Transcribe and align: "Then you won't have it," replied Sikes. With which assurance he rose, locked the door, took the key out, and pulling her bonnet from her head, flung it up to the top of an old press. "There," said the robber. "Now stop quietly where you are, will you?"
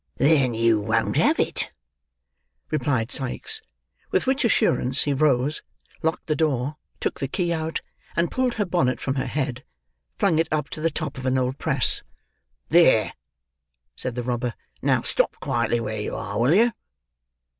"Then 0.17 0.55
you 0.55 0.79
won't 0.79 1.15
have 1.17 1.39
it," 1.39 1.71
replied 2.71 3.11
Sikes. 3.11 3.61
With 4.09 4.25
which 4.25 4.43
assurance 4.43 5.03
he 5.03 5.13
rose, 5.13 5.61
locked 6.01 6.25
the 6.25 6.35
door, 6.35 6.77
took 6.99 7.19
the 7.19 7.27
key 7.27 7.53
out, 7.53 7.81
and 8.15 8.31
pulling 8.31 8.53
her 8.53 8.65
bonnet 8.65 8.99
from 8.99 9.13
her 9.13 9.27
head, 9.27 9.63
flung 10.17 10.39
it 10.39 10.47
up 10.51 10.69
to 10.69 10.81
the 10.81 10.89
top 10.89 11.19
of 11.19 11.27
an 11.27 11.37
old 11.37 11.59
press. 11.59 12.01
"There," 12.69 13.13
said 13.95 14.15
the 14.15 14.23
robber. 14.23 14.55
"Now 14.81 15.03
stop 15.03 15.39
quietly 15.39 15.79
where 15.79 16.01
you 16.01 16.15
are, 16.15 16.39
will 16.39 16.55
you?" 16.55 16.71